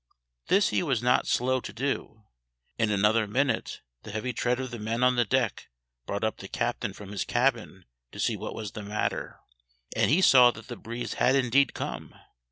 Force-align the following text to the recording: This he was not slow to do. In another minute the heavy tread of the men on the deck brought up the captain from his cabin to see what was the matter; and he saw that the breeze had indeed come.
This 0.47 0.69
he 0.69 0.81
was 0.81 1.03
not 1.03 1.27
slow 1.27 1.59
to 1.61 1.71
do. 1.71 2.23
In 2.79 2.89
another 2.89 3.27
minute 3.27 3.81
the 4.01 4.09
heavy 4.09 4.33
tread 4.33 4.59
of 4.59 4.71
the 4.71 4.79
men 4.79 5.03
on 5.03 5.15
the 5.15 5.25
deck 5.25 5.69
brought 6.07 6.23
up 6.23 6.37
the 6.37 6.47
captain 6.47 6.91
from 6.91 7.11
his 7.11 7.23
cabin 7.23 7.85
to 8.11 8.19
see 8.19 8.35
what 8.35 8.55
was 8.55 8.71
the 8.71 8.81
matter; 8.81 9.41
and 9.95 10.09
he 10.09 10.21
saw 10.23 10.49
that 10.53 10.69
the 10.69 10.75
breeze 10.75 11.13
had 11.21 11.35
indeed 11.35 11.75
come. 11.75 12.15